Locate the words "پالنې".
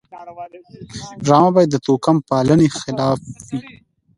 2.29-2.67